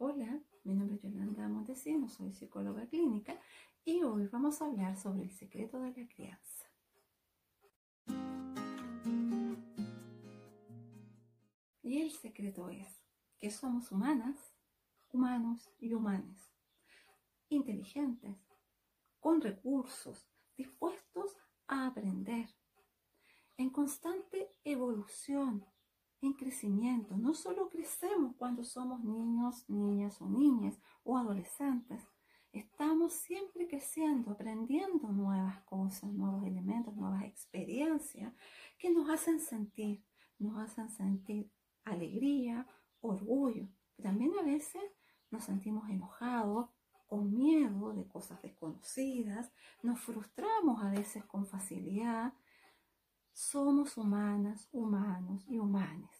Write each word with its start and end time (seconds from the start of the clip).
Hola, 0.00 0.40
mi 0.62 0.76
nombre 0.76 0.94
es 0.94 1.02
Yolanda 1.02 1.48
Montesino, 1.48 2.08
soy 2.08 2.32
psicóloga 2.32 2.86
clínica 2.86 3.36
y 3.84 4.04
hoy 4.04 4.28
vamos 4.28 4.62
a 4.62 4.66
hablar 4.66 4.96
sobre 4.96 5.22
el 5.24 5.32
secreto 5.32 5.80
de 5.80 5.90
la 5.90 6.08
crianza. 6.08 6.70
Y 11.82 12.00
el 12.00 12.12
secreto 12.12 12.70
es 12.70 13.02
que 13.40 13.50
somos 13.50 13.90
humanas, 13.90 14.36
humanos 15.10 15.68
y 15.80 15.92
humanes, 15.92 16.48
inteligentes, 17.48 18.36
con 19.18 19.40
recursos, 19.40 20.30
dispuestos 20.56 21.36
a 21.66 21.88
aprender, 21.88 22.48
en 23.56 23.70
constante 23.70 24.48
evolución, 24.62 25.66
en 26.20 26.32
crecimiento. 26.34 27.16
No 27.16 27.34
solo 27.34 27.68
crecemos 27.68 28.34
cuando 28.36 28.64
somos 28.64 29.02
niños, 29.04 29.68
niñas 29.68 30.20
o 30.20 30.28
niñas 30.28 30.78
o 31.04 31.16
adolescentes. 31.16 32.02
Estamos 32.52 33.12
siempre 33.12 33.68
creciendo, 33.68 34.30
aprendiendo 34.32 35.08
nuevas 35.08 35.60
cosas, 35.64 36.10
nuevos 36.12 36.44
elementos, 36.44 36.96
nuevas 36.96 37.24
experiencias 37.24 38.32
que 38.78 38.90
nos 38.90 39.08
hacen 39.10 39.38
sentir, 39.38 40.02
nos 40.38 40.56
hacen 40.58 40.88
sentir 40.88 41.52
alegría, 41.84 42.66
orgullo. 43.00 43.68
También 44.02 44.32
a 44.38 44.42
veces 44.42 44.82
nos 45.30 45.44
sentimos 45.44 45.88
enojados, 45.90 46.70
con 47.06 47.34
miedo 47.34 47.94
de 47.94 48.06
cosas 48.06 48.40
desconocidas, 48.42 49.50
nos 49.82 49.98
frustramos 49.98 50.84
a 50.84 50.90
veces 50.90 51.24
con 51.24 51.46
facilidad 51.46 52.34
somos 53.38 53.96
humanas, 53.96 54.68
humanos 54.72 55.44
y 55.46 55.60
humanes. 55.60 56.10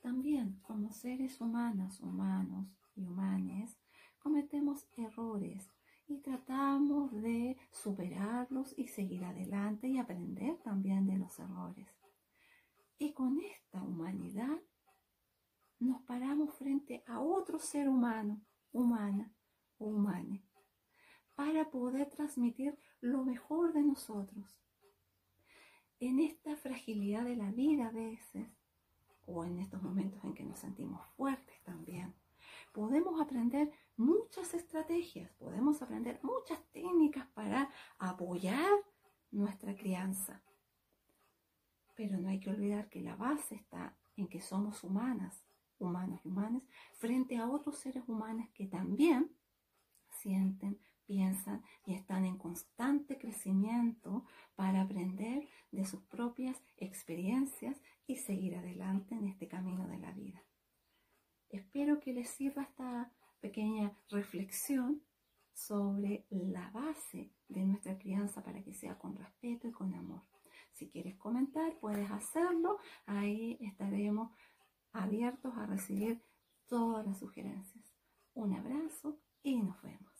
También 0.00 0.58
como 0.62 0.90
seres 0.92 1.38
humanas, 1.42 2.00
humanos 2.00 2.66
y 2.94 3.04
humanes, 3.04 3.76
cometemos 4.18 4.86
errores 4.96 5.70
y 6.08 6.20
tratamos 6.20 7.12
de 7.12 7.58
superarlos 7.70 8.72
y 8.78 8.88
seguir 8.88 9.26
adelante 9.26 9.88
y 9.88 9.98
aprender 9.98 10.56
también 10.62 11.06
de 11.06 11.18
los 11.18 11.38
errores. 11.38 11.86
Y 12.98 13.12
con 13.12 13.38
esta 13.40 13.82
humanidad 13.82 14.58
nos 15.80 16.00
paramos 16.04 16.54
frente 16.54 17.04
a 17.06 17.20
otro 17.20 17.58
ser 17.58 17.90
humano, 17.90 18.40
humana 18.72 19.30
humane 19.78 20.45
para 21.36 21.70
poder 21.70 22.10
transmitir 22.10 22.76
lo 23.00 23.24
mejor 23.24 23.72
de 23.72 23.82
nosotros. 23.82 24.58
En 26.00 26.18
esta 26.18 26.56
fragilidad 26.56 27.24
de 27.24 27.36
la 27.36 27.52
vida 27.52 27.88
a 27.88 27.92
veces, 27.92 28.48
o 29.26 29.44
en 29.44 29.58
estos 29.58 29.82
momentos 29.82 30.22
en 30.24 30.34
que 30.34 30.44
nos 30.44 30.58
sentimos 30.58 31.06
fuertes 31.16 31.62
también, 31.62 32.14
podemos 32.72 33.20
aprender 33.20 33.70
muchas 33.96 34.54
estrategias, 34.54 35.30
podemos 35.34 35.82
aprender 35.82 36.18
muchas 36.22 36.60
técnicas 36.72 37.26
para 37.28 37.70
apoyar 37.98 38.70
nuestra 39.30 39.74
crianza. 39.74 40.42
Pero 41.94 42.18
no 42.18 42.28
hay 42.28 42.40
que 42.40 42.50
olvidar 42.50 42.88
que 42.88 43.00
la 43.00 43.16
base 43.16 43.54
está 43.54 43.96
en 44.16 44.28
que 44.28 44.40
somos 44.40 44.84
humanas, 44.84 45.44
humanos 45.78 46.20
y 46.24 46.28
humanas, 46.28 46.62
frente 46.94 47.36
a 47.36 47.48
otros 47.48 47.78
seres 47.78 48.04
humanos 48.08 48.48
que 48.54 48.66
también 48.66 49.34
sienten, 50.08 50.78
piensan 51.06 51.62
y 51.84 51.94
están 51.94 52.24
en 52.24 52.36
constante 52.36 53.18
crecimiento 53.18 54.24
para 54.54 54.82
aprender 54.82 55.48
de 55.70 55.84
sus 55.84 56.02
propias 56.02 56.62
experiencias 56.76 57.80
y 58.06 58.16
seguir 58.16 58.56
adelante 58.56 59.14
en 59.14 59.28
este 59.28 59.48
camino 59.48 59.86
de 59.88 59.98
la 59.98 60.12
vida. 60.12 60.42
Espero 61.48 62.00
que 62.00 62.12
les 62.12 62.28
sirva 62.28 62.62
esta 62.62 63.12
pequeña 63.40 63.96
reflexión 64.10 65.02
sobre 65.52 66.26
la 66.28 66.70
base 66.70 67.32
de 67.48 67.64
nuestra 67.64 67.98
crianza 67.98 68.42
para 68.42 68.62
que 68.62 68.74
sea 68.74 68.98
con 68.98 69.16
respeto 69.16 69.68
y 69.68 69.72
con 69.72 69.94
amor. 69.94 70.22
Si 70.72 70.90
quieres 70.90 71.16
comentar, 71.16 71.78
puedes 71.78 72.10
hacerlo. 72.10 72.78
Ahí 73.06 73.56
estaremos 73.60 74.30
abiertos 74.92 75.56
a 75.56 75.66
recibir 75.66 76.22
todas 76.66 77.06
las 77.06 77.18
sugerencias. 77.18 77.94
Un 78.34 78.52
abrazo 78.52 79.18
y 79.42 79.62
nos 79.62 79.80
vemos. 79.82 80.15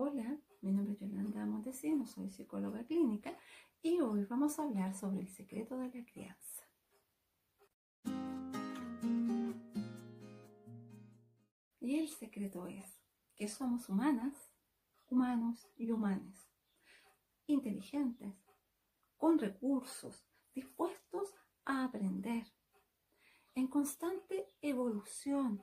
Hola, 0.00 0.38
mi 0.60 0.70
nombre 0.70 0.94
es 0.94 1.00
Yolanda 1.00 1.44
Montesino, 1.44 2.06
soy 2.06 2.30
psicóloga 2.30 2.84
clínica 2.84 3.36
y 3.82 3.98
hoy 4.00 4.26
vamos 4.26 4.56
a 4.58 4.62
hablar 4.62 4.94
sobre 4.94 5.22
el 5.22 5.28
secreto 5.28 5.76
de 5.76 5.86
la 5.88 6.04
crianza. 6.04 6.67
Y 11.80 11.98
el 11.98 12.08
secreto 12.08 12.66
es 12.66 13.00
que 13.36 13.48
somos 13.48 13.88
humanas, 13.88 14.34
humanos 15.08 15.68
y 15.76 15.90
humanes, 15.90 16.48
inteligentes, 17.46 18.34
con 19.16 19.38
recursos, 19.38 20.26
dispuestos 20.54 21.34
a 21.64 21.84
aprender, 21.84 22.46
en 23.54 23.66
constante 23.66 24.46
evolución 24.60 25.62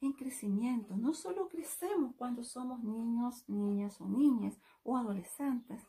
en 0.00 0.12
crecimiento. 0.12 0.96
No 0.96 1.12
solo 1.14 1.48
crecemos 1.48 2.14
cuando 2.16 2.42
somos 2.42 2.82
niños, 2.82 3.44
niñas 3.48 4.00
o 4.00 4.08
niñas 4.08 4.58
o 4.82 4.96
adolescentes. 4.96 5.82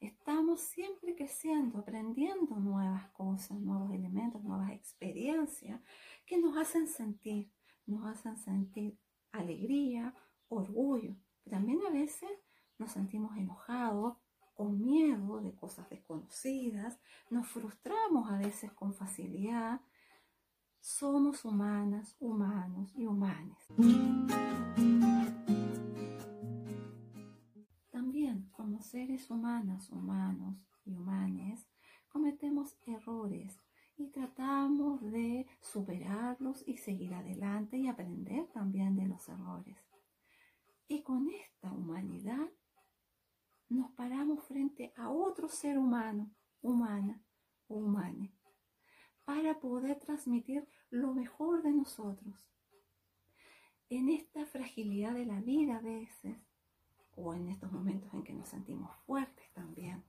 Estamos 0.00 0.60
siempre 0.60 1.14
creciendo, 1.14 1.78
aprendiendo 1.78 2.56
nuevas 2.56 3.08
cosas, 3.10 3.58
nuevos 3.58 3.92
elementos, 3.92 4.42
nuevas 4.42 4.70
experiencias 4.70 5.80
que 6.24 6.38
nos 6.38 6.56
hacen 6.56 6.86
sentir, 6.86 7.50
nos 7.84 8.06
hacen 8.06 8.36
sentir 8.36 8.96
alegría, 9.32 10.14
orgullo. 10.48 11.16
También 11.48 11.80
a 11.86 11.90
veces 11.90 12.30
nos 12.78 12.92
sentimos 12.92 13.36
enojados, 13.36 14.16
con 14.54 14.80
miedo 14.80 15.40
de 15.40 15.54
cosas 15.54 15.88
desconocidas, 15.88 16.98
nos 17.30 17.46
frustramos 17.46 18.30
a 18.30 18.38
veces 18.38 18.72
con 18.72 18.92
facilidad 18.92 19.80
somos 20.80 21.44
humanas, 21.44 22.16
humanos 22.18 22.92
y 22.94 23.06
humanes. 23.06 23.58
También 27.90 28.48
como 28.52 28.80
seres 28.80 29.30
humanas, 29.30 29.90
humanos 29.90 30.56
y 30.84 30.94
humanes, 30.94 31.66
cometemos 32.08 32.76
errores 32.86 33.60
y 33.98 34.06
tratamos 34.08 35.02
de 35.02 35.46
superarlos 35.60 36.62
y 36.66 36.76
seguir 36.76 37.14
adelante 37.14 37.76
y 37.76 37.88
aprender 37.88 38.46
también 38.52 38.96
de 38.96 39.08
los 39.08 39.28
errores. 39.28 39.76
Y 40.86 41.02
con 41.02 41.28
esta 41.28 41.72
humanidad 41.72 42.48
nos 43.68 43.90
paramos 43.92 44.44
frente 44.44 44.92
a 44.96 45.10
otro 45.10 45.48
ser 45.48 45.78
humano, 45.78 46.30
humana 46.62 47.20
o 47.66 47.74
humane 47.74 48.32
para 49.24 49.60
poder 49.60 49.98
transmitir 49.98 50.66
lo 50.88 51.12
mejor 51.12 51.62
de 51.62 51.72
nosotros. 51.72 52.48
En 53.90 54.08
esta 54.08 54.46
fragilidad 54.46 55.12
de 55.12 55.26
la 55.26 55.40
vida 55.40 55.76
a 55.76 55.80
veces, 55.80 56.38
o 57.14 57.34
en 57.34 57.48
estos 57.48 57.70
momentos 57.72 58.14
en 58.14 58.22
que 58.22 58.32
nos 58.32 58.48
sentimos 58.48 58.94
fuertes 59.06 59.52
también, 59.52 60.04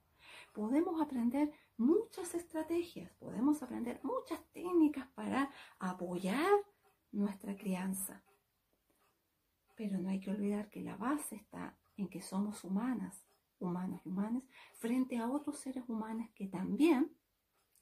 podemos 0.54 1.02
aprender 1.02 1.52
muchas 1.78 2.36
estrategias, 2.36 3.12
podemos 3.14 3.62
aprender 3.64 4.00
muchas 4.04 4.44
técnicas 4.52 5.08
para 5.16 5.50
apoyar 5.80 6.52
nuestra 7.12 7.56
crianza. 7.56 8.24
Pero 9.76 9.98
no 9.98 10.10
hay 10.10 10.20
que 10.20 10.32
olvidar 10.32 10.70
que 10.70 10.82
la 10.82 10.98
base 10.98 11.36
está 11.36 11.78
en 11.98 12.10
que 12.10 12.22
somos 12.22 12.64
humanas, 12.64 13.26
humanos 13.60 14.02
y 14.06 14.10
humanas, 14.10 14.44
frente 14.78 15.18
a 15.18 15.30
otros 15.30 15.58
seres 15.58 15.88
humanos 15.88 16.30
que 16.36 16.48
también 16.48 17.12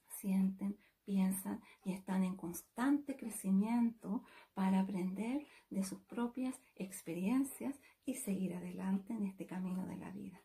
sienten, 0.07 0.77
piensan 1.05 1.61
y 1.83 1.93
están 1.93 2.23
en 2.23 2.35
constante 2.35 3.15
crecimiento 3.15 4.23
para 4.53 4.81
aprender 4.81 5.47
de 5.69 5.83
sus 5.83 6.01
propias 6.01 6.59
experiencias 6.75 7.79
y 8.05 8.15
seguir 8.15 8.55
adelante 8.55 9.13
en 9.13 9.25
este 9.25 9.45
camino 9.45 9.85
de 9.85 9.97
la 9.97 10.11
vida. 10.11 10.41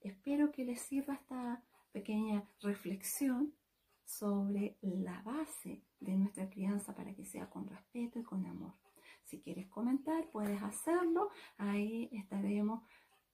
Espero 0.00 0.48
que 0.60 0.66
les 0.66 0.82
sirva 0.82 1.14
esta 1.14 1.64
pequeña 1.90 2.44
reflexión 2.60 3.54
sobre 4.04 4.76
la 4.82 5.22
base 5.22 5.82
de 6.00 6.14
nuestra 6.14 6.50
crianza 6.50 6.94
para 6.94 7.14
que 7.14 7.24
sea 7.24 7.48
con 7.48 7.66
respeto 7.66 8.18
y 8.18 8.22
con 8.22 8.44
amor. 8.44 8.74
Si 9.24 9.40
quieres 9.40 9.68
comentar, 9.68 10.28
puedes 10.30 10.62
hacerlo. 10.62 11.30
Ahí 11.56 12.10
estaremos 12.12 12.82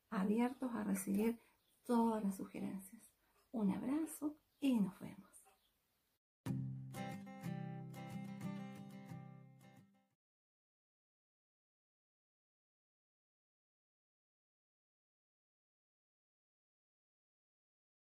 abiertos 0.09 0.73
a 0.73 0.85
recibir 0.85 1.41
todas 1.83 2.23
las 2.23 2.37
sugerencias. 2.37 3.03
Un 3.51 3.73
abrazo 3.73 4.37
y 4.61 4.79
nos 4.79 4.97
vemos. 5.01 5.26